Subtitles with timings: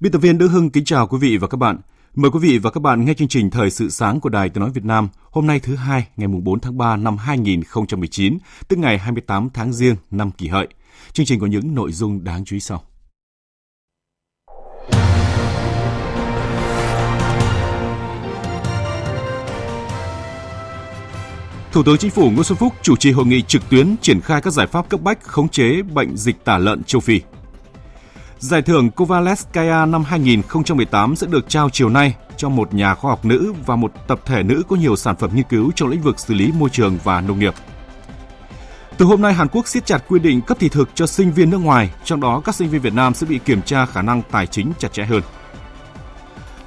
[0.00, 1.78] Biên tập viên Đức Hưng kính chào quý vị và các bạn.
[2.14, 4.60] Mời quý vị và các bạn nghe chương trình Thời sự sáng của Đài Tiếng
[4.60, 8.98] Nói Việt Nam hôm nay thứ hai ngày 4 tháng 3 năm 2019, tức ngày
[8.98, 10.68] 28 tháng Giêng năm kỷ hợi.
[11.12, 12.82] Chương trình có những nội dung đáng chú ý sau.
[21.72, 24.40] Thủ tướng Chính phủ Nguyễn Xuân Phúc chủ trì hội nghị trực tuyến triển khai
[24.42, 27.20] các giải pháp cấp bách khống chế bệnh dịch tả lợn châu Phi.
[28.40, 33.24] Giải thưởng Kovalevskaya năm 2018 sẽ được trao chiều nay cho một nhà khoa học
[33.24, 36.20] nữ và một tập thể nữ có nhiều sản phẩm nghiên cứu trong lĩnh vực
[36.20, 37.54] xử lý môi trường và nông nghiệp.
[38.98, 41.50] Từ hôm nay, Hàn Quốc siết chặt quy định cấp thị thực cho sinh viên
[41.50, 44.22] nước ngoài, trong đó các sinh viên Việt Nam sẽ bị kiểm tra khả năng
[44.30, 45.22] tài chính chặt chẽ hơn.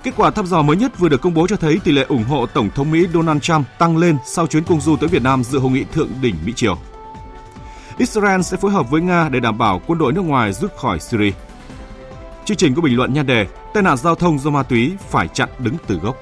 [0.04, 2.24] Kết quả thăm dò mới nhất vừa được công bố cho thấy tỷ lệ ủng
[2.24, 5.44] hộ Tổng thống Mỹ Donald Trump tăng lên sau chuyến công du tới Việt Nam
[5.44, 6.78] dự hội nghị thượng đỉnh Mỹ-Triều.
[7.98, 11.00] Israel sẽ phối hợp với Nga để đảm bảo quân đội nước ngoài rút khỏi
[11.00, 11.32] Syria.
[12.46, 15.28] Chương trình có bình luận nhan đề Tai nạn giao thông do ma túy phải
[15.28, 16.18] chặn đứng từ gốc.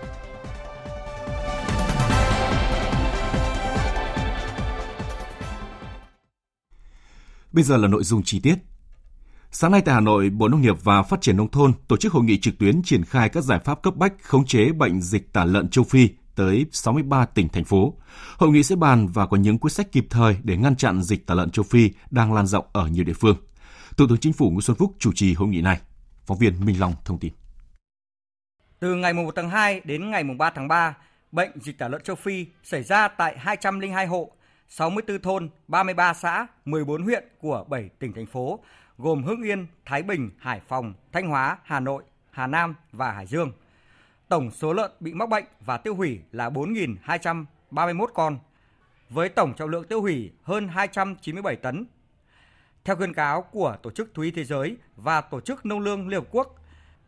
[7.51, 8.55] Bây giờ là nội dung chi tiết.
[9.51, 12.13] Sáng nay tại Hà Nội, Bộ Nông nghiệp và Phát triển Nông thôn tổ chức
[12.13, 15.33] hội nghị trực tuyến triển khai các giải pháp cấp bách khống chế bệnh dịch
[15.33, 17.93] tả lợn châu Phi tới 63 tỉnh, thành phố.
[18.37, 21.27] Hội nghị sẽ bàn và có những quyết sách kịp thời để ngăn chặn dịch
[21.27, 23.37] tả lợn châu Phi đang lan rộng ở nhiều địa phương.
[23.97, 25.79] Thủ tướng Chính phủ Nguyễn Xuân Phúc chủ trì hội nghị này.
[26.31, 27.33] Phóng viên Minh Long thông tin.
[28.79, 30.97] Từ ngày 1 tháng 2 đến ngày 3 tháng 3,
[31.31, 34.31] bệnh dịch tả lợn châu Phi xảy ra tại 202 hộ,
[34.69, 38.59] 64 thôn, 33 xã, 14 huyện của 7 tỉnh thành phố,
[38.97, 43.25] gồm Hưng Yên, Thái Bình, Hải Phòng, Thanh Hóa, Hà Nội, Hà Nam và Hải
[43.25, 43.51] Dương.
[44.29, 48.39] Tổng số lợn bị mắc bệnh và tiêu hủy là 4.231 con,
[49.09, 51.85] với tổng trọng lượng tiêu hủy hơn 297 tấn.
[52.85, 56.07] Theo khuyên cáo của Tổ chức Thú y Thế giới và Tổ chức Nông lương
[56.07, 56.55] Liên Hợp Quốc,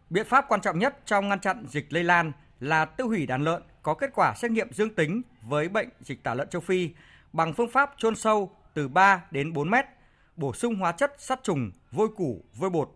[0.10, 3.44] biện pháp quan trọng nhất trong ngăn chặn dịch lây lan là tiêu hủy đàn
[3.44, 6.90] lợn có kết quả xét nghiệm dương tính với bệnh dịch tả lợn châu Phi
[7.34, 9.86] bằng phương pháp chôn sâu từ 3 đến 4 mét,
[10.36, 12.90] bổ sung hóa chất sát trùng, vôi củ, vôi bột.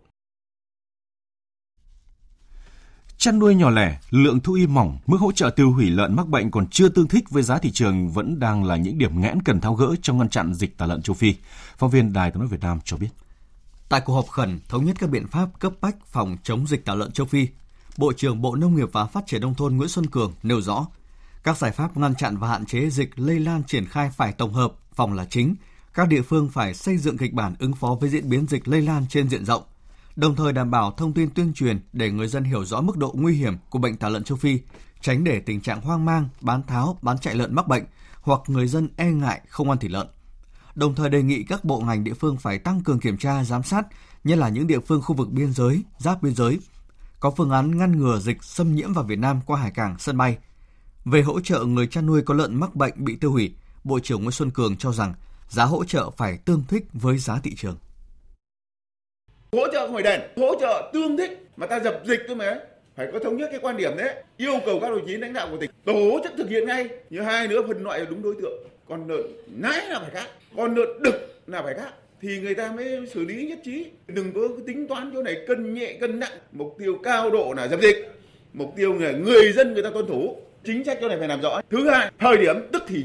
[3.19, 6.27] Chăn nuôi nhỏ lẻ, lượng thu y mỏng, mức hỗ trợ tiêu hủy lợn mắc
[6.27, 9.41] bệnh còn chưa tương thích với giá thị trường vẫn đang là những điểm nghẽn
[9.41, 11.35] cần tháo gỡ trong ngăn chặn dịch tả lợn châu Phi.
[11.77, 13.07] Phóng viên Đài tiếng nói Việt Nam cho biết.
[13.89, 16.95] Tại cuộc họp khẩn thống nhất các biện pháp cấp bách phòng chống dịch tả
[16.95, 17.47] lợn châu Phi,
[17.97, 20.87] Bộ trưởng Bộ Nông nghiệp và Phát triển nông thôn Nguyễn Xuân Cường nêu rõ,
[21.43, 24.53] các giải pháp ngăn chặn và hạn chế dịch lây lan triển khai phải tổng
[24.53, 25.55] hợp, phòng là chính.
[25.93, 28.81] Các địa phương phải xây dựng kịch bản ứng phó với diễn biến dịch lây
[28.81, 29.63] lan trên diện rộng,
[30.17, 33.13] đồng thời đảm bảo thông tin tuyên truyền để người dân hiểu rõ mức độ
[33.17, 34.59] nguy hiểm của bệnh tả lợn châu Phi,
[35.01, 37.83] tránh để tình trạng hoang mang, bán tháo, bán chạy lợn mắc bệnh
[38.21, 40.07] hoặc người dân e ngại không ăn thịt lợn.
[40.75, 43.63] Đồng thời đề nghị các bộ ngành địa phương phải tăng cường kiểm tra, giám
[43.63, 43.87] sát,
[44.23, 46.59] nhất là những địa phương khu vực biên giới, giáp biên giới,
[47.19, 50.17] có phương án ngăn ngừa dịch xâm nhiễm vào Việt Nam qua hải cảng, sân
[50.17, 50.37] bay.
[51.05, 54.21] Về hỗ trợ người chăn nuôi có lợn mắc bệnh bị tiêu hủy, Bộ trưởng
[54.21, 55.13] Nguyễn Xuân Cường cho rằng
[55.49, 57.77] giá hỗ trợ phải tương thích với giá thị trường.
[59.57, 62.59] Hỗ trợ không phải đền, hỗ trợ tương thích mà ta dập dịch thôi mà
[62.95, 64.15] phải có thống nhất cái quan điểm đấy.
[64.37, 67.21] Yêu cầu các đồng chí lãnh đạo của tỉnh tổ chức thực hiện ngay như
[67.21, 68.63] hai nữa phân loại đúng đối tượng.
[68.89, 71.89] Còn lợn nái là phải khác còn lợn đực là phải khác.
[72.21, 73.85] Thì người ta mới xử lý nhất trí.
[74.07, 76.37] Đừng có tính toán chỗ này cân nhẹ cân nặng.
[76.51, 78.11] Mục tiêu cao độ là dập dịch.
[78.53, 80.37] Mục tiêu là người dân người ta tuân thủ.
[80.63, 81.61] Chính sách chỗ này phải làm rõ.
[81.69, 83.03] Thứ hai thời điểm tức thì.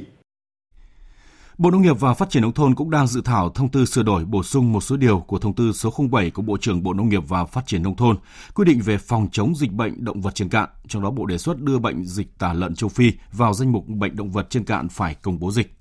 [1.59, 4.03] Bộ Nông nghiệp và Phát triển Nông thôn cũng đang dự thảo thông tư sửa
[4.03, 6.93] đổi bổ sung một số điều của thông tư số 07 của Bộ trưởng Bộ
[6.93, 8.17] Nông nghiệp và Phát triển Nông thôn,
[8.55, 10.69] quy định về phòng chống dịch bệnh động vật trên cạn.
[10.89, 13.89] Trong đó, Bộ đề xuất đưa bệnh dịch tả lợn châu Phi vào danh mục
[13.89, 15.75] bệnh động vật trên cạn phải công bố dịch.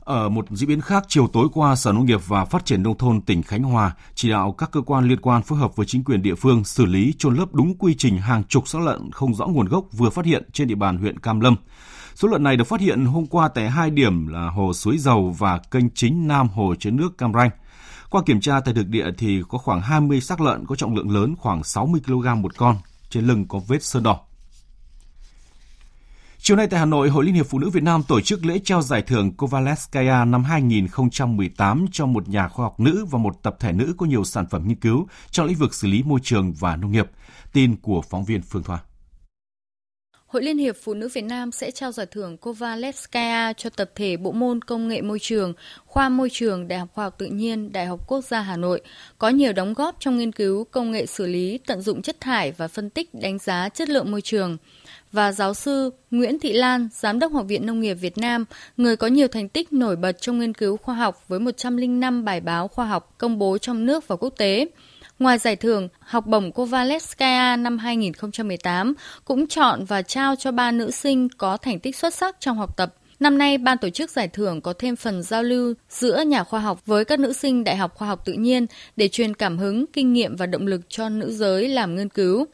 [0.00, 2.98] Ở một diễn biến khác, chiều tối qua, Sở Nông nghiệp và Phát triển Nông
[2.98, 6.04] thôn tỉnh Khánh Hòa chỉ đạo các cơ quan liên quan phối hợp với chính
[6.04, 9.34] quyền địa phương xử lý trôn lấp đúng quy trình hàng chục xác lợn không
[9.34, 11.56] rõ nguồn gốc vừa phát hiện trên địa bàn huyện Cam Lâm.
[12.14, 15.34] Số lợn này được phát hiện hôm qua tại hai điểm là hồ Suối Dầu
[15.38, 17.50] và kênh chính Nam Hồ chứa nước Cam Ranh.
[18.10, 21.10] Qua kiểm tra tại thực địa thì có khoảng 20 xác lợn có trọng lượng
[21.10, 22.76] lớn khoảng 60 kg một con,
[23.10, 24.20] trên lưng có vết sơn đỏ.
[26.38, 28.58] Chiều nay tại Hà Nội, Hội Liên hiệp Phụ nữ Việt Nam tổ chức lễ
[28.64, 33.56] trao giải thưởng Kovalevskaya năm 2018 cho một nhà khoa học nữ và một tập
[33.60, 36.52] thể nữ có nhiều sản phẩm nghiên cứu trong lĩnh vực xử lý môi trường
[36.52, 37.10] và nông nghiệp.
[37.52, 38.78] Tin của phóng viên Phương Thoa.
[40.34, 44.16] Hội Liên hiệp Phụ nữ Việt Nam sẽ trao giải thưởng Kovalevskaya cho tập thể
[44.16, 45.52] bộ môn công nghệ môi trường,
[45.86, 48.80] khoa môi trường Đại học Khoa học Tự nhiên, Đại học Quốc gia Hà Nội,
[49.18, 52.52] có nhiều đóng góp trong nghiên cứu công nghệ xử lý, tận dụng chất thải
[52.52, 54.56] và phân tích đánh giá chất lượng môi trường
[55.12, 58.44] và giáo sư Nguyễn Thị Lan, Giám đốc Học viện Nông nghiệp Việt Nam,
[58.76, 62.40] người có nhiều thành tích nổi bật trong nghiên cứu khoa học với 105 bài
[62.40, 64.66] báo khoa học công bố trong nước và quốc tế.
[65.18, 68.94] Ngoài giải thưởng, học bổng Kovalevskaya năm 2018
[69.24, 72.76] cũng chọn và trao cho ba nữ sinh có thành tích xuất sắc trong học
[72.76, 72.94] tập.
[73.20, 76.60] Năm nay, ban tổ chức giải thưởng có thêm phần giao lưu giữa nhà khoa
[76.60, 78.66] học với các nữ sinh Đại học Khoa học Tự nhiên
[78.96, 82.46] để truyền cảm hứng, kinh nghiệm và động lực cho nữ giới làm nghiên cứu.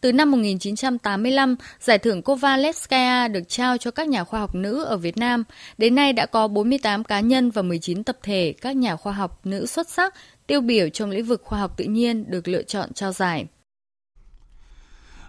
[0.00, 4.96] Từ năm 1985, giải thưởng Kovalevskaya được trao cho các nhà khoa học nữ ở
[4.96, 5.44] Việt Nam.
[5.78, 9.40] Đến nay đã có 48 cá nhân và 19 tập thể các nhà khoa học
[9.44, 10.14] nữ xuất sắc
[10.46, 13.46] tiêu biểu trong lĩnh vực khoa học tự nhiên được lựa chọn trao giải.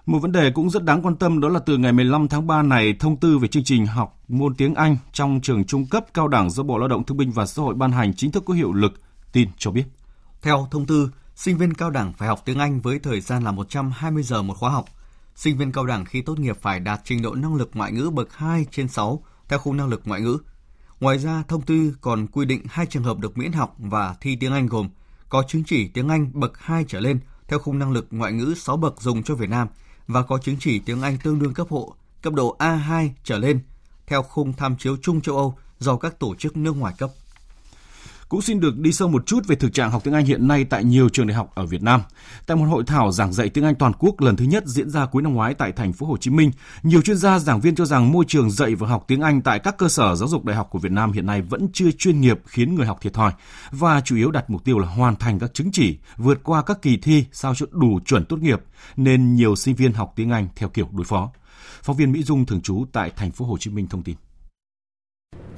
[0.06, 2.62] Một vấn đề cũng rất đáng quan tâm đó là từ ngày 15 tháng 3
[2.62, 6.28] này, thông tư về chương trình học môn tiếng Anh trong trường trung cấp cao
[6.28, 8.54] đẳng do Bộ Lao động Thương binh và Xã hội ban hành chính thức có
[8.54, 8.94] hiệu lực,
[9.32, 9.84] tin cho biết.
[10.42, 13.52] Theo thông tư, sinh viên cao đẳng phải học tiếng Anh với thời gian là
[13.52, 14.86] 120 giờ một khóa học.
[15.36, 18.10] Sinh viên cao đẳng khi tốt nghiệp phải đạt trình độ năng lực ngoại ngữ
[18.10, 20.38] bậc 2 trên 6 theo khung năng lực ngoại ngữ.
[21.00, 24.36] Ngoài ra, thông tư còn quy định hai trường hợp được miễn học và thi
[24.36, 24.90] tiếng Anh gồm
[25.30, 28.54] có chứng chỉ tiếng Anh bậc 2 trở lên theo khung năng lực ngoại ngữ
[28.58, 29.68] 6 bậc dùng cho Việt Nam
[30.08, 33.60] và có chứng chỉ tiếng Anh tương đương cấp hộ cấp độ A2 trở lên
[34.08, 37.12] theo khung tham chiếu chung châu Âu do các tổ chức nước ngoài cấp.
[38.32, 40.64] Cũng xin được đi sâu một chút về thực trạng học tiếng Anh hiện nay
[40.64, 42.02] tại nhiều trường đại học ở Việt Nam.
[42.46, 45.06] Tại một hội thảo giảng dạy tiếng Anh toàn quốc lần thứ nhất diễn ra
[45.06, 46.52] cuối năm ngoái tại thành phố Hồ Chí Minh,
[46.84, 49.60] nhiều chuyên gia giảng viên cho rằng môi trường dạy và học tiếng Anh tại
[49.60, 52.22] các cơ sở giáo dục đại học của Việt Nam hiện nay vẫn chưa chuyên
[52.22, 53.32] nghiệp khiến người học thiệt thòi
[53.72, 56.82] và chủ yếu đặt mục tiêu là hoàn thành các chứng chỉ, vượt qua các
[56.82, 58.62] kỳ thi sao cho đủ chuẩn tốt nghiệp
[58.96, 61.32] nên nhiều sinh viên học tiếng Anh theo kiểu đối phó.
[61.84, 64.16] Phóng viên Mỹ Dung thường trú tại thành phố Hồ Chí Minh thông tin.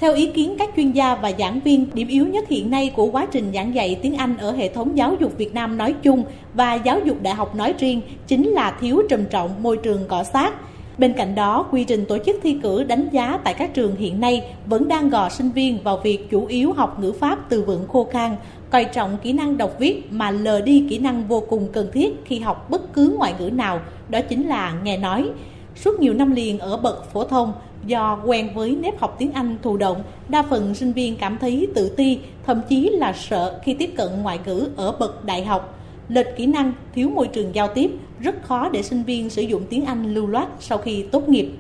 [0.04, 3.06] Theo ý kiến các chuyên gia và giảng viên, điểm yếu nhất hiện nay của
[3.06, 6.24] quá trình giảng dạy tiếng Anh ở hệ thống giáo dục Việt Nam nói chung
[6.54, 10.24] và giáo dục đại học nói riêng chính là thiếu trầm trọng môi trường cọ
[10.24, 10.54] sát.
[10.98, 14.20] Bên cạnh đó, quy trình tổ chức thi cử đánh giá tại các trường hiện
[14.20, 17.88] nay vẫn đang gò sinh viên vào việc chủ yếu học ngữ pháp từ vựng
[17.88, 18.36] khô khan,
[18.70, 22.22] coi trọng kỹ năng đọc viết mà lờ đi kỹ năng vô cùng cần thiết
[22.26, 23.80] khi học bất cứ ngoại ngữ nào,
[24.10, 25.30] đó chính là nghe nói.
[25.76, 27.54] Suốt nhiều năm liền ở bậc phổ thông,
[27.86, 31.68] Do quen với nếp học tiếng Anh thụ động, đa phần sinh viên cảm thấy
[31.76, 35.80] tự ti, thậm chí là sợ khi tiếp cận ngoại ngữ ở bậc đại học.
[36.10, 39.64] Lệch kỹ năng, thiếu môi trường giao tiếp, rất khó để sinh viên sử dụng
[39.70, 41.52] tiếng Anh lưu loát sau khi tốt nghiệp.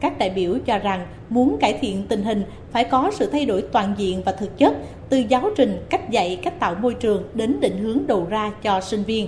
[0.00, 2.42] Các đại biểu cho rằng muốn cải thiện tình hình
[2.72, 4.74] phải có sự thay đổi toàn diện và thực chất
[5.08, 8.80] từ giáo trình, cách dạy, cách tạo môi trường đến định hướng đầu ra cho
[8.80, 9.26] sinh viên.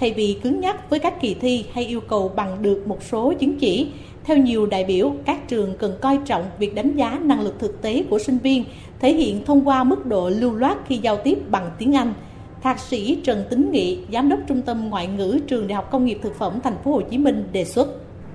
[0.00, 3.32] Thay vì cứng nhắc với các kỳ thi hay yêu cầu bằng được một số
[3.38, 3.88] chứng chỉ,
[4.24, 7.82] theo nhiều đại biểu, các trường cần coi trọng việc đánh giá năng lực thực
[7.82, 8.64] tế của sinh viên,
[9.00, 12.14] thể hiện thông qua mức độ lưu loát khi giao tiếp bằng tiếng Anh.
[12.62, 16.04] Thạc sĩ Trần Tính Nghị, giám đốc Trung tâm Ngoại ngữ Trường Đại học Công
[16.04, 17.88] nghiệp Thực phẩm Thành phố Hồ Chí Minh đề xuất.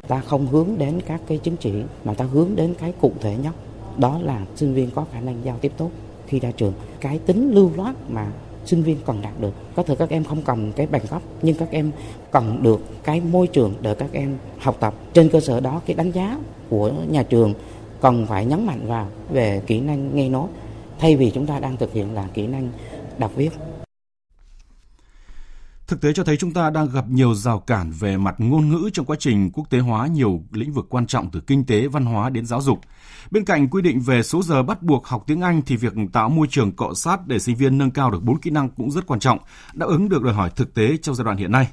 [0.08, 1.72] Ta không hướng đến các cái chứng chỉ
[2.04, 3.54] mà ta hướng đến cái cụ thể nhất,
[3.98, 5.90] đó là sinh viên có khả năng giao tiếp tốt
[6.28, 6.74] khi ra trường.
[7.00, 8.28] Cái tính lưu loát mà
[8.66, 9.54] sinh viên cần đạt được.
[9.76, 11.92] Có thể các em không cần cái bằng cấp, nhưng các em
[12.32, 14.94] cần được cái môi trường để các em học tập.
[15.14, 16.38] Trên cơ sở đó, cái đánh giá
[16.70, 17.54] của nhà trường
[18.02, 20.48] cần phải nhấn mạnh vào về kỹ năng nghe nói,
[21.00, 22.70] thay vì chúng ta đang thực hiện là kỹ năng
[23.18, 23.50] đọc viết.
[25.88, 28.90] Thực tế cho thấy chúng ta đang gặp nhiều rào cản về mặt ngôn ngữ
[28.94, 32.06] trong quá trình quốc tế hóa nhiều lĩnh vực quan trọng từ kinh tế, văn
[32.06, 32.80] hóa đến giáo dục.
[33.32, 36.30] Bên cạnh quy định về số giờ bắt buộc học tiếng Anh thì việc tạo
[36.30, 39.08] môi trường cọ sát để sinh viên nâng cao được 4 kỹ năng cũng rất
[39.08, 39.40] quan trọng,
[39.74, 41.68] đáp ứng được đòi hỏi thực tế trong giai đoạn hiện nay.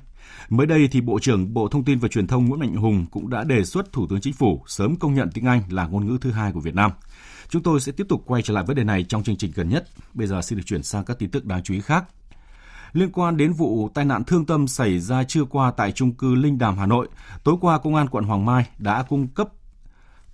[0.49, 3.31] Mới đây thì Bộ trưởng Bộ Thông tin và Truyền thông Nguyễn Mạnh Hùng cũng
[3.31, 6.19] đã đề xuất Thủ tướng Chính phủ sớm công nhận tiếng Anh là ngôn ngữ
[6.21, 6.91] thứ hai của Việt Nam.
[7.49, 9.69] Chúng tôi sẽ tiếp tục quay trở lại vấn đề này trong chương trình gần
[9.69, 9.89] nhất.
[10.15, 12.05] Bây giờ xin được chuyển sang các tin tức đáng chú ý khác
[12.93, 16.35] liên quan đến vụ tai nạn thương tâm xảy ra trưa qua tại trung cư
[16.35, 17.09] Linh Đàm, Hà Nội.
[17.45, 19.49] Tối qua, Công an quận Hoàng Mai đã cung cấp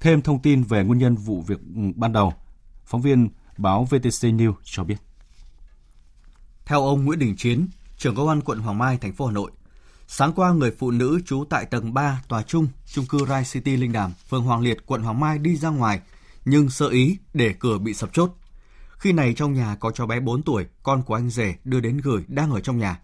[0.01, 1.61] thêm thông tin về nguyên nhân vụ việc
[1.95, 2.33] ban đầu.
[2.85, 4.97] Phóng viên báo VTC News cho biết.
[6.67, 9.51] Theo ông Nguyễn Đình Chiến, trưởng công an quận Hoàng Mai, thành phố Hà Nội,
[10.09, 13.77] sáng qua người phụ nữ trú tại tầng 3 tòa trung trung cư Rai City
[13.77, 16.01] Linh Đàm, phường Hoàng Liệt, quận Hoàng Mai đi ra ngoài
[16.45, 18.31] nhưng sơ ý để cửa bị sập chốt.
[18.99, 21.99] Khi này trong nhà có cháu bé 4 tuổi, con của anh rể đưa đến
[21.99, 23.00] gửi đang ở trong nhà.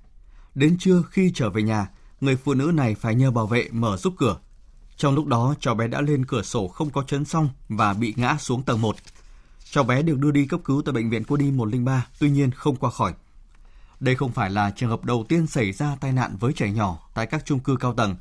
[0.55, 1.89] Đến trưa khi trở về nhà,
[2.21, 4.37] người phụ nữ này phải nhờ bảo vệ mở giúp cửa.
[4.97, 8.15] Trong lúc đó, cháu bé đã lên cửa sổ không có chấn xong và bị
[8.17, 8.97] ngã xuống tầng 1.
[9.71, 12.51] Cháu bé được đưa đi cấp cứu tại bệnh viện Quân y 103, tuy nhiên
[12.51, 13.15] không qua khỏi.
[14.01, 16.99] Đây không phải là trường hợp đầu tiên xảy ra tai nạn với trẻ nhỏ
[17.15, 18.17] tại các chung cư cao tầng.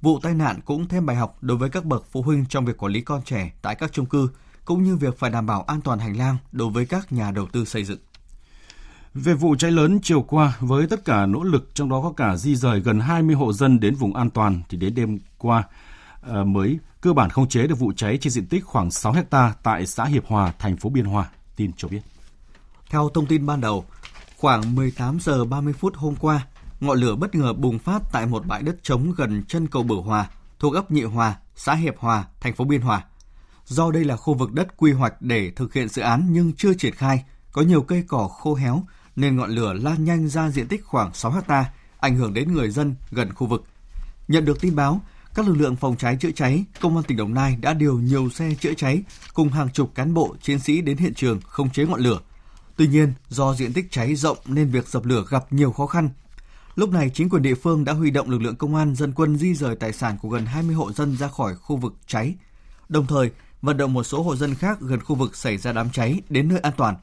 [0.00, 2.76] Vụ tai nạn cũng thêm bài học đối với các bậc phụ huynh trong việc
[2.76, 4.28] quản lý con trẻ tại các chung cư,
[4.64, 7.46] cũng như việc phải đảm bảo an toàn hành lang đối với các nhà đầu
[7.52, 7.98] tư xây dựng.
[9.14, 12.36] Về vụ cháy lớn chiều qua, với tất cả nỗ lực trong đó có cả
[12.36, 15.62] di rời gần 20 hộ dân đến vùng an toàn thì đến đêm qua
[16.30, 19.54] uh, mới cơ bản không chế được vụ cháy trên diện tích khoảng 6 hecta
[19.62, 22.00] tại xã Hiệp Hòa, thành phố Biên Hòa, tin cho biết.
[22.90, 23.84] Theo thông tin ban đầu,
[24.36, 26.46] khoảng 18 giờ 30 phút hôm qua,
[26.80, 30.02] ngọn lửa bất ngờ bùng phát tại một bãi đất trống gần chân cầu Bửu
[30.02, 30.28] Hòa,
[30.58, 33.04] thuộc ấp Nhị Hòa, xã Hiệp Hòa, thành phố Biên Hòa.
[33.66, 36.74] Do đây là khu vực đất quy hoạch để thực hiện dự án nhưng chưa
[36.74, 38.84] triển khai, có nhiều cây cỏ khô héo
[39.16, 42.70] nên ngọn lửa lan nhanh ra diện tích khoảng 6 hecta, ảnh hưởng đến người
[42.70, 43.64] dân gần khu vực.
[44.28, 45.00] Nhận được tin báo,
[45.34, 48.30] các lực lượng phòng cháy chữa cháy, công an tỉnh Đồng Nai đã điều nhiều
[48.30, 49.02] xe chữa cháy
[49.34, 52.20] cùng hàng chục cán bộ chiến sĩ đến hiện trường khống chế ngọn lửa.
[52.76, 56.08] Tuy nhiên, do diện tích cháy rộng nên việc dập lửa gặp nhiều khó khăn.
[56.74, 59.36] Lúc này, chính quyền địa phương đã huy động lực lượng công an dân quân
[59.36, 62.34] di rời tài sản của gần 20 hộ dân ra khỏi khu vực cháy.
[62.88, 63.30] Đồng thời,
[63.64, 66.48] vận động một số hộ dân khác gần khu vực xảy ra đám cháy đến
[66.48, 66.94] nơi an toàn.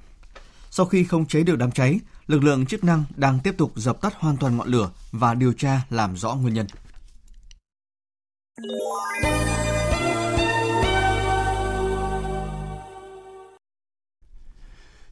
[0.69, 4.01] Sau khi không chế được đám cháy, lực lượng chức năng đang tiếp tục dập
[4.01, 6.67] tắt hoàn toàn ngọn lửa và điều tra làm rõ nguyên nhân.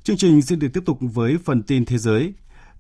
[0.04, 2.34] Chương trình xin được tiếp tục với phần tin thế giới.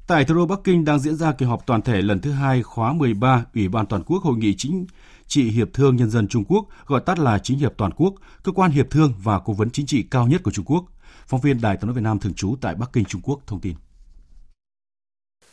[0.07, 2.63] Tại thủ đô Bắc Kinh đang diễn ra kỳ họp toàn thể lần thứ hai
[2.63, 4.85] khóa 13 Ủy ban Toàn quốc Hội nghị chính
[5.28, 8.52] trị Hiệp thương Nhân dân Trung Quốc, gọi tắt là Chính hiệp Toàn quốc, cơ
[8.52, 10.84] quan hiệp thương và cố vấn chính trị cao nhất của Trung Quốc.
[11.26, 13.60] Phóng viên Đài tiếng nói Việt Nam thường trú tại Bắc Kinh, Trung Quốc thông
[13.60, 13.74] tin.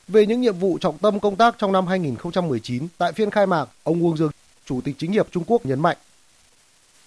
[0.07, 3.65] Về những nhiệm vụ trọng tâm công tác trong năm 2019, tại phiên khai mạc,
[3.83, 4.31] ông Uông Dương,
[4.65, 5.98] Chủ tịch Chính hiệp Trung Quốc nhấn mạnh.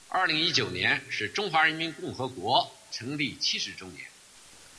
[0.09, 4.08] 2019 年是中华人民共和国成立70周年。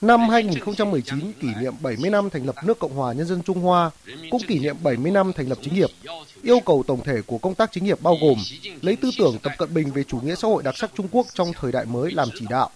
[0.00, 3.90] Năm 2019 kỷ niệm 70 năm thành lập nước Cộng hòa Nhân dân Trung Hoa,
[4.30, 5.90] cũng kỷ niệm 70 năm thành lập chính hiệp.
[6.42, 8.38] Yêu cầu tổng thể của công tác chính hiệp bao gồm
[8.83, 11.26] lấy tư tưởng Tập Cận Bình về chủ nghĩa xã hội đặc sắc Trung Quốc
[11.35, 12.71] trong thời đại mới làm chỉ đạo,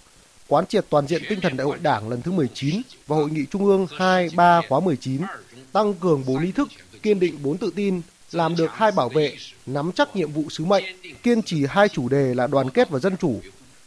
[0.49, 3.45] quán triệt toàn diện tinh thần đại hội Đảng lần thứ 19 và hội nghị
[3.51, 5.23] Trung ương 2, 3 khóa 19,
[5.73, 6.69] tăng cường bốn ý thức,
[7.03, 8.01] kiên định bốn tự tin,
[8.33, 10.85] làm được hai bảo vệ, nắm chắc nhiệm vụ sứ mệnh,
[11.23, 13.41] kiên trì hai chủ đề là đoàn kết và dân chủ,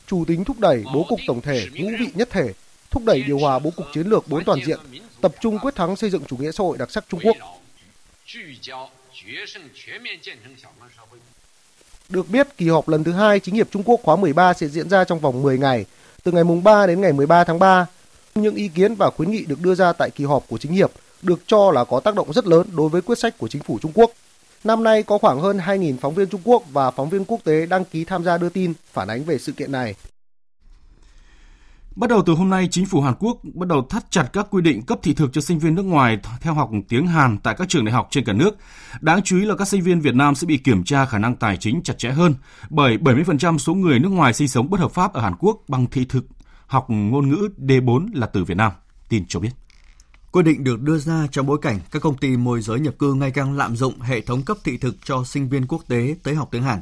[0.08, 2.54] chủ tính thúc đẩy bố cục tổng thể, ngũ vị nhất thể,
[2.92, 4.80] thúc đẩy điều hòa bố cục chiến lược bốn toàn diện,
[5.22, 7.38] tập trung quyết thắng xây dựng chủ nghĩa xã hội đặc sắc Trung Quốc.
[12.10, 14.90] Được biết, kỳ họp lần thứ hai chính hiệp Trung Quốc khóa 13 sẽ diễn
[14.90, 15.86] ra trong vòng 10 ngày,
[16.24, 17.86] từ ngày mùng 3 đến ngày 13 tháng 3.
[18.36, 20.92] Những ý kiến và khuyến nghị được đưa ra tại kỳ họp của chính hiệp
[21.22, 23.80] được cho là có tác động rất lớn đối với quyết sách của chính phủ
[23.82, 24.12] Trung Quốc.
[24.64, 27.66] Năm nay có khoảng hơn 2.000 phóng viên Trung Quốc và phóng viên quốc tế
[27.66, 29.96] đăng ký tham gia đưa tin phản ánh về sự kiện này.
[31.98, 34.62] Bắt đầu từ hôm nay, chính phủ Hàn Quốc bắt đầu thắt chặt các quy
[34.62, 37.70] định cấp thị thực cho sinh viên nước ngoài theo học tiếng Hàn tại các
[37.70, 38.58] trường đại học trên cả nước.
[39.02, 41.36] Đáng chú ý là các sinh viên Việt Nam sẽ bị kiểm tra khả năng
[41.36, 42.36] tài chính chặt chẽ hơn,
[42.70, 45.88] bởi 70% số người nước ngoài sinh sống bất hợp pháp ở Hàn Quốc bằng
[45.88, 46.26] thị thực
[46.68, 48.72] học ngôn ngữ D4 là từ Việt Nam.
[49.10, 49.52] Tin cho biết.
[50.32, 53.14] Quyết định được đưa ra trong bối cảnh các công ty môi giới nhập cư
[53.14, 56.36] ngày càng lạm dụng hệ thống cấp thị thực cho sinh viên quốc tế tới
[56.36, 56.80] học tiếng Hàn.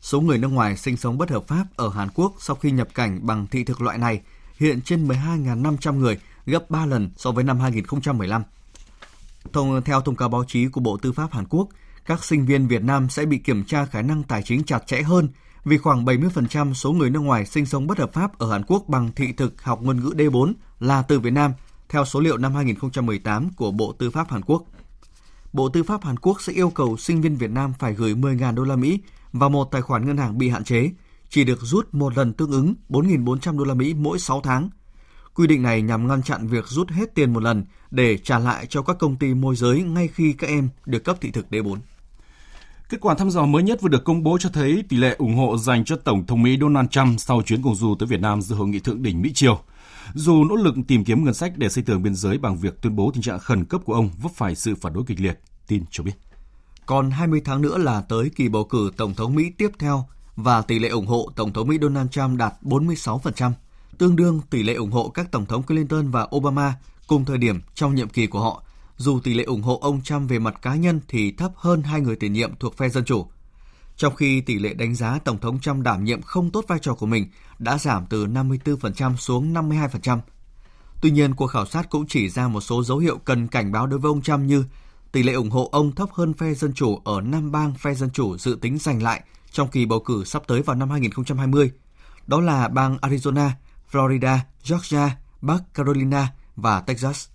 [0.00, 2.88] Số người nước ngoài sinh sống bất hợp pháp ở Hàn Quốc sau khi nhập
[2.94, 4.20] cảnh bằng thị thực loại này
[4.58, 8.42] hiện trên 12.500 người, gấp 3 lần so với năm 2015.
[9.52, 11.68] Thông, theo thông cáo báo chí của Bộ Tư pháp Hàn Quốc,
[12.06, 15.02] các sinh viên Việt Nam sẽ bị kiểm tra khả năng tài chính chặt chẽ
[15.02, 15.28] hơn
[15.64, 18.84] vì khoảng 70% số người nước ngoài sinh sống bất hợp pháp ở Hàn Quốc
[18.88, 21.52] bằng thị thực học ngôn ngữ D4 là từ Việt Nam,
[21.88, 24.64] theo số liệu năm 2018 của Bộ Tư pháp Hàn Quốc.
[25.52, 28.54] Bộ Tư pháp Hàn Quốc sẽ yêu cầu sinh viên Việt Nam phải gửi 10.000
[28.54, 29.00] đô la Mỹ
[29.32, 30.90] vào một tài khoản ngân hàng bị hạn chế–
[31.30, 34.70] chỉ được rút một lần tương ứng 4.400 đô la Mỹ mỗi 6 tháng.
[35.34, 38.66] Quy định này nhằm ngăn chặn việc rút hết tiền một lần để trả lại
[38.66, 41.76] cho các công ty môi giới ngay khi các em được cấp thị thực D4.
[42.88, 45.36] Kết quả thăm dò mới nhất vừa được công bố cho thấy tỷ lệ ủng
[45.36, 48.42] hộ dành cho Tổng thống Mỹ Donald Trump sau chuyến công du tới Việt Nam
[48.42, 49.60] dự hội nghị thượng đỉnh Mỹ-Triều.
[50.14, 52.96] Dù nỗ lực tìm kiếm ngân sách để xây tường biên giới bằng việc tuyên
[52.96, 55.84] bố tình trạng khẩn cấp của ông vấp phải sự phản đối kịch liệt, tin
[55.90, 56.14] cho biết.
[56.86, 60.06] Còn 20 tháng nữa là tới kỳ bầu cử Tổng thống Mỹ tiếp theo
[60.36, 63.52] và tỷ lệ ủng hộ Tổng thống Mỹ Donald Trump đạt 46%,
[63.98, 66.74] tương đương tỷ lệ ủng hộ các Tổng thống Clinton và Obama
[67.06, 68.62] cùng thời điểm trong nhiệm kỳ của họ,
[68.96, 72.00] dù tỷ lệ ủng hộ ông Trump về mặt cá nhân thì thấp hơn hai
[72.00, 73.26] người tiền nhiệm thuộc phe Dân Chủ.
[73.96, 76.94] Trong khi tỷ lệ đánh giá Tổng thống Trump đảm nhiệm không tốt vai trò
[76.94, 77.26] của mình
[77.58, 80.18] đã giảm từ 54% xuống 52%.
[81.00, 83.86] Tuy nhiên, cuộc khảo sát cũng chỉ ra một số dấu hiệu cần cảnh báo
[83.86, 84.64] đối với ông Trump như
[85.12, 88.10] tỷ lệ ủng hộ ông thấp hơn phe Dân Chủ ở năm bang phe Dân
[88.10, 89.22] Chủ dự tính giành lại
[89.56, 91.70] trong kỳ bầu cử sắp tới vào năm 2020.
[92.26, 93.50] Đó là bang Arizona,
[93.92, 97.28] Florida, Georgia, Bắc Carolina và Texas.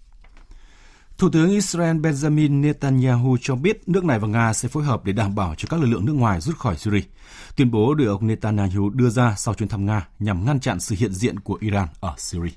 [1.17, 5.13] Thủ tướng Israel Benjamin Netanyahu cho biết nước này và Nga sẽ phối hợp để
[5.13, 7.01] đảm bảo cho các lực lượng nước ngoài rút khỏi Syria.
[7.55, 10.95] Tuyên bố được ông Netanyahu đưa ra sau chuyến thăm Nga nhằm ngăn chặn sự
[10.99, 12.53] hiện diện của Iran ở Syria.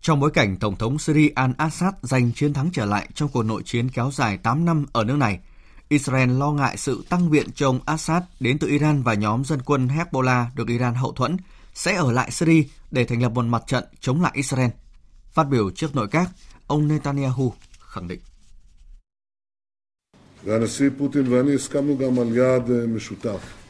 [0.00, 3.62] Trong bối cảnh Tổng thống Syria al-Assad giành chiến thắng trở lại trong cuộc nội
[3.64, 5.40] chiến kéo dài 8 năm ở nước này,
[5.88, 9.62] Israel lo ngại sự tăng viện cho ông Assad đến từ Iran và nhóm dân
[9.62, 11.36] quân Hezbollah được Iran hậu thuẫn
[11.74, 14.70] sẽ ở lại Syria để thành lập một mặt trận chống lại Israel.
[15.32, 16.30] Phát biểu trước nội các,
[16.66, 18.20] ông Netanyahu khẳng định.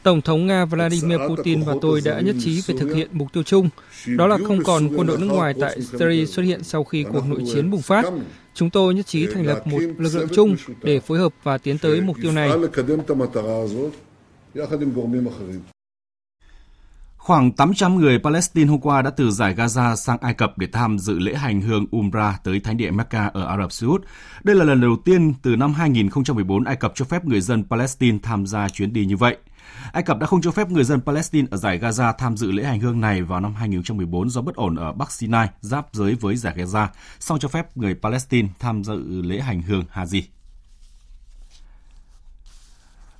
[0.03, 3.43] Tổng thống Nga Vladimir Putin và tôi đã nhất trí về thực hiện mục tiêu
[3.43, 3.69] chung,
[4.07, 7.25] đó là không còn quân đội nước ngoài tại Syria xuất hiện sau khi cuộc
[7.25, 8.05] nội chiến bùng phát.
[8.59, 11.77] Chúng tôi nhất trí thành lập một lực lượng chung để phối hợp và tiến
[11.77, 12.51] tới mục tiêu này.
[17.17, 20.99] Khoảng 800 người Palestine hôm qua đã từ giải Gaza sang Ai Cập để tham
[20.99, 24.05] dự lễ hành hương Umrah tới Thánh địa Mecca ở Ả Rập Xê Út.
[24.43, 28.17] Đây là lần đầu tiên từ năm 2014 Ai Cập cho phép người dân Palestine
[28.23, 29.37] tham gia chuyến đi như vậy.
[29.91, 32.63] Ai Cập đã không cho phép người dân Palestine ở giải Gaza tham dự lễ
[32.63, 36.35] hành hương này vào năm 2014 do bất ổn ở Bắc Sinai, giáp giới với
[36.35, 36.87] giải Gaza,
[37.19, 40.21] sau cho phép người Palestine tham dự lễ hành hương Haji.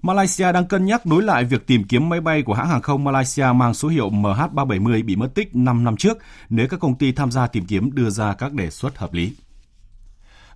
[0.02, 3.04] Malaysia đang cân nhắc nối lại việc tìm kiếm máy bay của hãng hàng không
[3.04, 6.18] Malaysia mang số hiệu MH370 bị mất tích 5 năm trước
[6.50, 9.36] nếu các công ty tham gia tìm kiếm đưa ra các đề xuất hợp lý.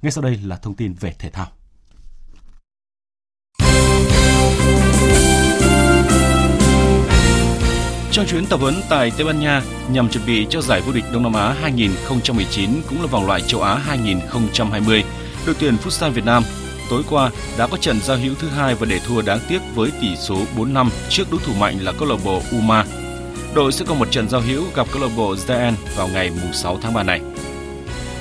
[0.02, 1.48] Ngay sau đây là thông tin về thể thao.
[8.14, 11.04] Trong chuyến tập huấn tại Tây Ban Nha nhằm chuẩn bị cho giải vô địch
[11.14, 15.04] Đông Nam Á 2019 cũng là vòng loại châu Á 2020,
[15.46, 16.44] đội tuyển Futsal Việt Nam
[16.90, 19.92] tối qua đã có trận giao hữu thứ hai và để thua đáng tiếc với
[20.02, 22.86] tỷ số 4-5 trước đối thủ mạnh là câu lạc bộ UMA.
[23.54, 26.80] Đội sẽ có một trận giao hữu gặp câu lạc bộ Zaen vào ngày 6
[26.82, 27.22] tháng 3 này.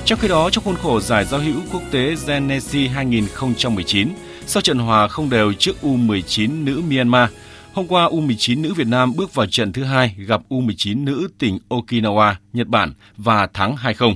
[0.04, 4.08] Trong khi đó, trong khuôn khổ giải giao hữu quốc tế Genesi 2019,
[4.46, 7.30] sau trận hòa không đều trước U19 nữ Myanmar,
[7.74, 11.58] hôm qua U19 nữ Việt Nam bước vào trận thứ hai gặp U19 nữ tỉnh
[11.68, 14.14] Okinawa, Nhật Bản và thắng 2-0.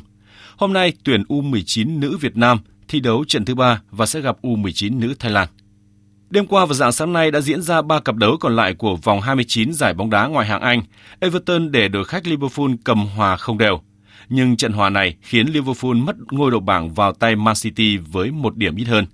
[0.57, 4.37] Hôm nay, tuyển U19 nữ Việt Nam thi đấu trận thứ ba và sẽ gặp
[4.43, 5.49] U19 nữ Thái Lan.
[6.31, 8.97] Đêm qua và dạng sáng nay đã diễn ra ba cặp đấu còn lại của
[8.97, 10.83] vòng 29 giải bóng đá ngoại hạng Anh.
[11.21, 13.81] Everton để đội khách Liverpool cầm hòa không đều.
[14.29, 18.31] Nhưng trận hòa này khiến Liverpool mất ngôi đầu bảng vào tay Man City với
[18.31, 19.07] một điểm ít hơn.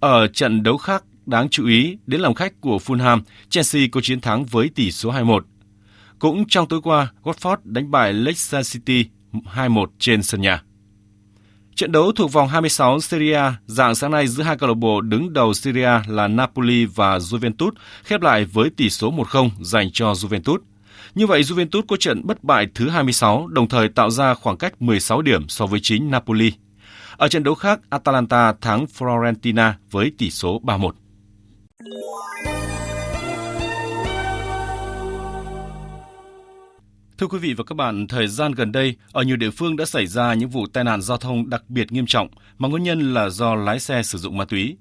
[0.00, 4.20] Ở trận đấu khác đáng chú ý đến lòng khách của Fulham, Chelsea có chiến
[4.20, 5.40] thắng với tỷ số 2-1.
[6.18, 10.62] Cũng trong tối qua, Watford đánh bại Leicester City 2-1 trên sân nhà.
[11.74, 15.00] Trận đấu thuộc vòng 26 Serie A dạng sáng nay giữa hai câu lạc bộ
[15.00, 17.70] đứng đầu Serie A là Napoli và Juventus
[18.04, 20.58] khép lại với tỷ số 1-0 dành cho Juventus.
[21.14, 24.82] Như vậy, Juventus có trận bất bại thứ 26, đồng thời tạo ra khoảng cách
[24.82, 26.52] 16 điểm so với chính Napoli.
[27.16, 30.90] Ở trận đấu khác, Atalanta thắng Florentina với tỷ số 3-1.
[37.18, 39.84] Thưa quý vị và các bạn, thời gian gần đây, ở nhiều địa phương đã
[39.84, 43.14] xảy ra những vụ tai nạn giao thông đặc biệt nghiêm trọng mà nguyên nhân
[43.14, 44.76] là do lái xe sử dụng ma túy.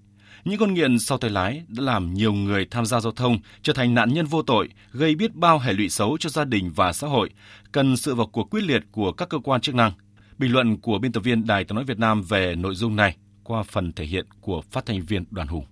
[0.46, 3.74] Những con nghiện sau tay lái đã làm nhiều người tham gia giao thông trở
[3.74, 6.94] thành nạn nhân vô tội, gây biết bao hệ lụy xấu cho gia đình và
[6.94, 7.30] xã hội,
[7.72, 9.92] cần sự vào cuộc quyết liệt của các cơ quan chức năng.
[10.38, 13.16] Bình luận của biên tập viên Đài tiếng nói Việt Nam về nội dung này
[13.44, 15.66] qua phần thể hiện của phát thanh viên Đoàn Hùng.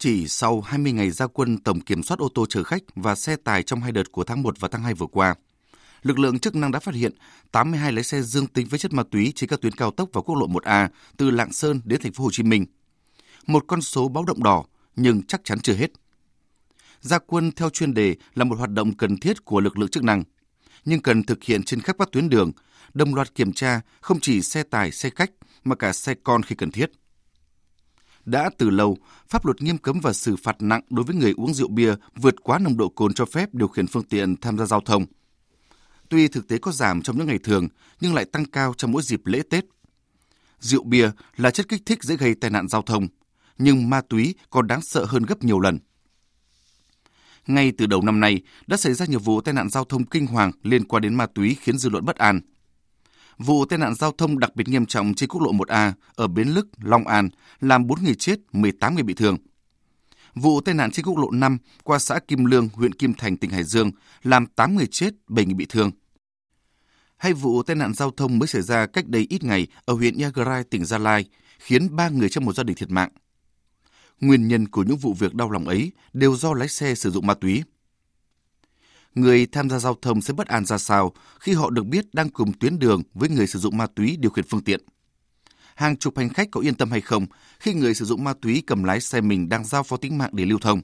[0.00, 3.36] Chỉ sau 20 ngày ra quân tổng kiểm soát ô tô chở khách và xe
[3.36, 5.34] tải trong hai đợt của tháng 1 và tháng 2 vừa qua,
[6.02, 7.12] lực lượng chức năng đã phát hiện
[7.52, 10.20] 82 lái xe dương tính với chất ma túy trên các tuyến cao tốc và
[10.20, 12.66] quốc lộ 1A từ Lạng Sơn đến thành phố Hồ Chí Minh.
[13.46, 14.64] Một con số báo động đỏ
[14.96, 15.90] nhưng chắc chắn chưa hết.
[17.00, 20.02] Gia quân theo chuyên đề là một hoạt động cần thiết của lực lượng chức
[20.02, 20.24] năng,
[20.84, 22.52] nhưng cần thực hiện trên khắp các tuyến đường,
[22.94, 25.30] đồng loạt kiểm tra không chỉ xe tải, xe khách
[25.64, 26.90] mà cả xe con khi cần thiết.
[28.30, 28.96] Đã từ lâu,
[29.28, 32.34] pháp luật nghiêm cấm và xử phạt nặng đối với người uống rượu bia vượt
[32.42, 35.06] quá nồng độ cồn cho phép điều khiển phương tiện tham gia giao thông–
[36.10, 37.68] Tuy thực tế có giảm trong những ngày thường,
[38.00, 39.64] nhưng lại tăng cao trong mỗi dịp lễ Tết.
[40.60, 43.08] Rượu bia là chất kích thích dễ gây tai nạn giao thông,
[43.58, 45.78] nhưng ma túy còn đáng sợ hơn gấp nhiều lần.
[47.46, 50.26] Ngay từ đầu năm nay, đã xảy ra nhiều vụ tai nạn giao thông kinh
[50.26, 52.40] hoàng liên quan đến ma túy khiến dư luận bất an.
[53.44, 56.48] Vụ tai nạn giao thông đặc biệt nghiêm trọng trên quốc lộ 1A ở Bến
[56.48, 57.28] Lức, Long An
[57.60, 59.36] làm 4 người chết, 18 người bị thương.
[60.34, 63.50] Vụ tai nạn trên quốc lộ 5 qua xã Kim Lương, huyện Kim Thành, tỉnh
[63.50, 63.90] Hải Dương
[64.22, 65.90] làm 8 người chết, 7 người bị thương.
[67.16, 70.18] Hay vụ tai nạn giao thông mới xảy ra cách đây ít ngày ở huyện
[70.18, 71.24] Yagrai, tỉnh Gia Lai,
[71.58, 73.10] khiến ba người trong một gia đình thiệt mạng.
[74.20, 77.26] Nguyên nhân của những vụ việc đau lòng ấy đều do lái xe sử dụng
[77.26, 77.62] ma túy.
[79.14, 82.28] Người tham gia giao thông sẽ bất an ra sao khi họ được biết đang
[82.28, 84.80] cùng tuyến đường với người sử dụng ma túy điều khiển phương tiện.
[85.74, 87.26] Hàng chục hành khách có yên tâm hay không
[87.60, 90.30] khi người sử dụng ma túy cầm lái xe mình đang giao phó tính mạng
[90.32, 90.80] để lưu thông?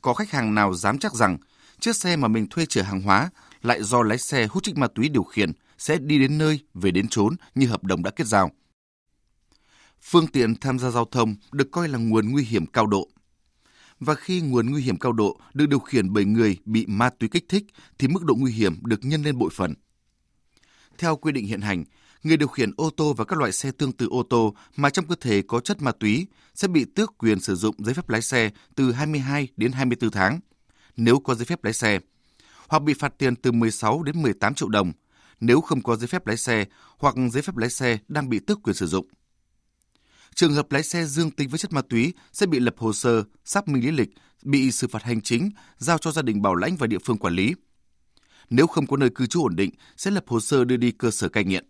[0.00, 1.38] Có khách hàng nào dám chắc rằng
[1.80, 3.30] chiếc xe mà mình thuê chở hàng hóa
[3.62, 6.90] lại do lái xe hút trích ma túy điều khiển sẽ đi đến nơi, về
[6.90, 8.50] đến chốn như hợp đồng đã kết giao?
[10.02, 13.08] Phương tiện tham gia giao thông được coi là nguồn nguy hiểm cao độ.
[14.04, 17.28] Và khi nguồn nguy hiểm cao độ được điều khiển bởi người bị ma túy
[17.28, 17.64] kích thích
[17.98, 19.74] thì mức độ nguy hiểm được nhân lên bội phần.
[20.98, 21.84] Theo quy định hiện hành,
[22.22, 25.06] người điều khiển ô tô và các loại xe tương tự ô tô mà trong
[25.06, 28.22] cơ thể có chất ma túy sẽ bị tước quyền sử dụng giấy phép lái
[28.22, 30.40] xe từ 22 đến 24 tháng
[30.96, 32.00] nếu có giấy phép lái xe,
[32.68, 34.92] hoặc bị phạt tiền từ 16 đến 18 triệu đồng
[35.40, 36.64] nếu không có giấy phép lái xe
[36.98, 39.06] hoặc giấy phép lái xe đang bị tước quyền sử dụng.
[40.34, 43.24] Trường hợp lái xe dương tính với chất ma túy sẽ bị lập hồ sơ,
[43.44, 44.10] xác minh lý lịch,
[44.42, 47.34] bị xử phạt hành chính, giao cho gia đình bảo lãnh và địa phương quản
[47.34, 47.54] lý.
[48.50, 51.10] Nếu không có nơi cư trú ổn định, sẽ lập hồ sơ đưa đi cơ
[51.10, 51.64] sở cai nghiện.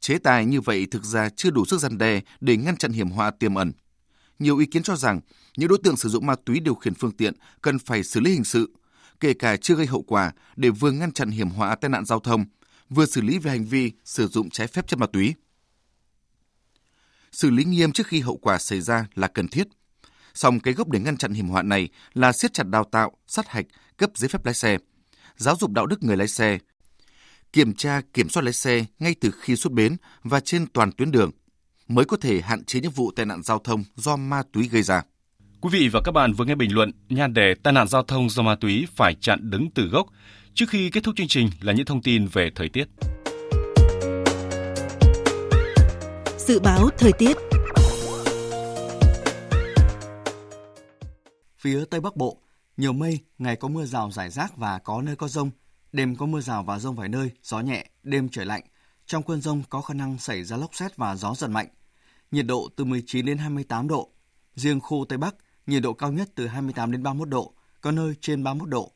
[0.00, 3.10] Chế tài như vậy thực ra chưa đủ sức gian đe để ngăn chặn hiểm
[3.10, 3.72] họa tiềm ẩn.
[4.38, 5.20] Nhiều ý kiến cho rằng
[5.56, 8.30] những đối tượng sử dụng ma túy điều khiển phương tiện cần phải xử lý
[8.30, 8.74] hình sự,
[9.20, 12.20] kể cả chưa gây hậu quả để vừa ngăn chặn hiểm họa tai nạn giao
[12.20, 12.44] thông,
[12.90, 15.34] vừa xử lý về hành vi sử dụng trái phép chất ma túy
[17.34, 19.66] xử lý nghiêm trước khi hậu quả xảy ra là cần thiết.
[20.34, 23.48] Song cái gốc để ngăn chặn hiểm họa này là siết chặt đào tạo, sát
[23.48, 23.66] hạch,
[23.96, 24.78] cấp giấy phép lái xe,
[25.36, 26.58] giáo dục đạo đức người lái xe,
[27.52, 31.10] kiểm tra kiểm soát lái xe ngay từ khi xuất bến và trên toàn tuyến
[31.10, 31.30] đường
[31.88, 34.82] mới có thể hạn chế những vụ tai nạn giao thông do ma túy gây
[34.82, 35.02] ra.
[35.60, 38.30] Quý vị và các bạn vừa nghe bình luận nhan đề tai nạn giao thông
[38.30, 40.06] do ma túy phải chặn đứng từ gốc.
[40.54, 42.84] Trước khi kết thúc chương trình là những thông tin về thời tiết.
[46.46, 47.36] Dự báo thời tiết
[51.58, 52.38] Phía Tây Bắc Bộ,
[52.76, 55.50] nhiều mây, ngày có mưa rào rải rác và có nơi có rông.
[55.92, 58.62] Đêm có mưa rào và rông vài nơi, gió nhẹ, đêm trời lạnh.
[59.06, 61.66] Trong cơn rông có khả năng xảy ra lốc xét và gió giật mạnh.
[62.30, 64.10] Nhiệt độ từ 19 đến 28 độ.
[64.54, 65.34] Riêng khu Tây Bắc,
[65.66, 68.92] nhiệt độ cao nhất từ 28 đến 31 độ, có nơi trên 31 độ.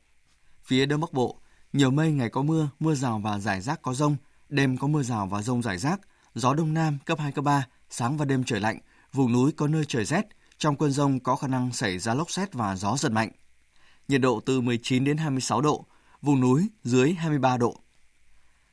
[0.65, 1.41] Phía Đông Bắc Bộ,
[1.73, 4.17] nhiều mây, ngày có mưa, mưa rào và rải rác có rông.
[4.49, 6.01] Đêm có mưa rào và rông rải rác,
[6.39, 8.79] gió đông nam cấp 2, cấp 3, sáng và đêm trời lạnh,
[9.13, 10.23] vùng núi có nơi trời rét,
[10.59, 13.31] trong cơn rông có khả năng xảy ra lốc xét và gió giật mạnh.
[14.09, 15.85] Nhiệt độ từ 19 đến 26 độ,
[16.23, 17.81] vùng núi dưới 23 độ.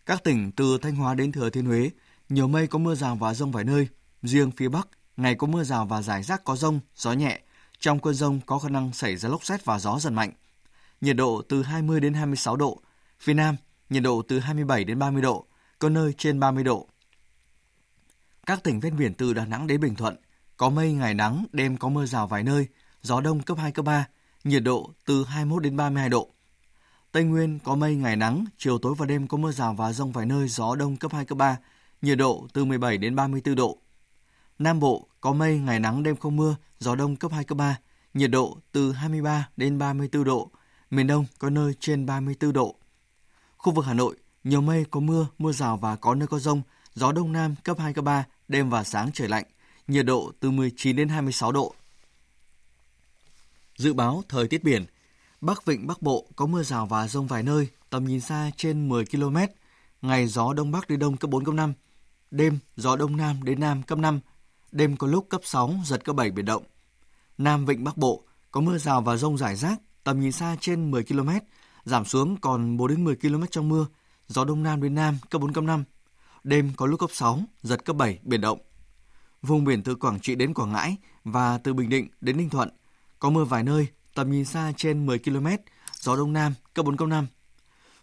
[0.06, 1.90] Các tỉnh từ Thanh Hóa đến Thừa Thiên Huế,
[2.30, 3.88] nhiều mây có mưa rào và rông vài nơi,
[4.24, 7.42] riêng phía Bắc, ngày có mưa rào và rải rác có rông, gió nhẹ,
[7.80, 10.32] trong cơn rông có khả năng xảy ra lốc xét và gió giật mạnh.
[11.02, 12.82] Nhiệt độ từ 20 đến 26 độ,
[13.20, 13.56] phía Nam,
[13.90, 15.46] nhiệt độ từ 27 đến 30 độ,
[15.80, 16.88] có nơi trên 30 độ.
[18.46, 20.16] Các tỉnh ven biển từ Đà Nẵng đến Bình Thuận
[20.58, 22.68] có mây ngày nắng, đêm có mưa rào vài nơi,
[23.02, 24.08] gió đông cấp 2 cấp 3,
[24.44, 26.30] nhiệt độ từ 21 đến 32 độ.
[27.12, 30.12] Tây Nguyên có mây ngày nắng, chiều tối và đêm có mưa rào và rông
[30.12, 31.58] vài nơi, gió đông cấp 2 cấp 3,
[32.02, 33.78] nhiệt độ từ 17 đến 34 độ.
[34.60, 37.80] Nam Bộ có mây ngày nắng đêm không mưa, gió đông cấp 2 cấp 3,
[38.14, 40.52] nhiệt độ từ 23 đến 34 độ.
[40.90, 42.76] Miền Đông có nơi trên 34 độ.
[43.58, 46.62] Khu vực Hà Nội nhiều mây có mưa, mưa rào và có nơi có rông,
[46.94, 49.46] gió đông nam cấp 2 cấp 3, đêm và sáng trời lạnh,
[49.88, 51.76] nhiệt độ từ 19 đến 26 độ.
[53.78, 54.86] Dự báo thời tiết biển,
[55.42, 58.90] Bắc Vịnh Bắc Bộ có mưa rào và rông vài nơi, tầm nhìn xa trên
[58.90, 59.38] 10 km,
[60.02, 61.74] ngày gió đông bắc đến đông cấp 4 cấp 5,
[62.32, 64.20] đêm gió đông nam đến nam cấp 5,
[64.72, 66.64] đêm có lúc cấp 6 giật cấp 7 biển động.
[67.38, 70.92] Nam Vịnh Bắc Bộ có mưa rào và rông rải rác, tầm nhìn xa trên
[70.92, 71.30] 10 km,
[71.86, 73.86] giảm xuống còn 4 đến 10 km trong mưa,
[74.28, 75.84] gió đông nam đến nam cấp 4 cấp 5,
[76.46, 78.60] đêm có lúc cấp 6, giật cấp 7, biển động.
[79.42, 82.70] Vùng biển từ Quảng Trị đến Quảng Ngãi và từ Bình Định đến Ninh Thuận
[83.20, 85.48] có mưa vài nơi, tầm nhìn xa trên 10 km,
[86.00, 87.28] gió đông nam cấp 4 cấp 5.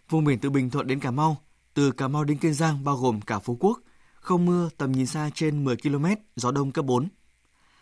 [0.09, 1.37] Vùng biển từ Bình Thuận đến Cà Mau,
[1.73, 3.79] từ Cà Mau đến Kiên Giang bao gồm cả Phú Quốc,
[4.15, 7.07] không mưa, tầm nhìn xa trên 10 km, gió đông cấp 4.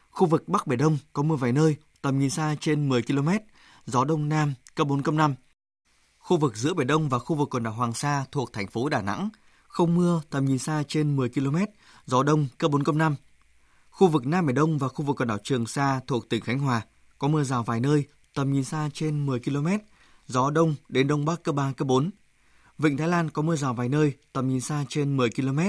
[0.09, 3.29] Khu vực Bắc Biển Đông có mưa vài nơi, tầm nhìn xa trên 10 km,
[3.85, 5.35] gió đông nam cấp 4 cấp 5.
[6.17, 8.89] Khu vực giữa Biển Đông và khu vực quần đảo Hoàng Sa thuộc thành phố
[8.89, 9.29] Đà Nẵng
[9.71, 11.57] không mưa, tầm nhìn xa trên 10 km,
[12.05, 13.15] gió đông cấp 4 cấp 5.
[13.89, 16.59] Khu vực Nam Biển Đông và khu vực quần đảo Trường Sa thuộc tỉnh Khánh
[16.59, 16.81] Hòa
[17.17, 19.67] có mưa rào vài nơi, tầm nhìn xa trên 10 km,
[20.27, 22.09] gió đông đến đông bắc cấp 3 cấp 4.
[22.77, 25.59] Vịnh Thái Lan có mưa rào vài nơi, tầm nhìn xa trên 10 km,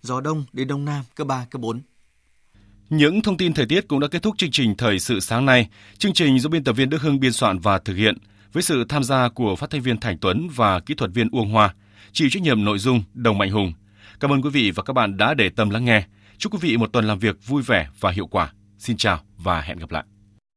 [0.00, 1.80] gió đông đến đông nam cấp 3 cấp 4.
[2.88, 5.68] Những thông tin thời tiết cũng đã kết thúc chương trình Thời sự sáng nay.
[5.98, 8.14] Chương trình do biên tập viên Đức Hưng biên soạn và thực hiện
[8.52, 11.50] với sự tham gia của phát thanh viên Thành Tuấn và kỹ thuật viên Uông
[11.50, 11.74] Hoa.
[12.12, 13.72] Chịu trách nhiệm nội dung, Đồng Mạnh Hùng.
[14.20, 16.02] Cảm ơn quý vị và các bạn đã để tâm lắng nghe.
[16.38, 18.52] Chúc quý vị một tuần làm việc vui vẻ và hiệu quả.
[18.78, 20.04] Xin chào và hẹn gặp lại.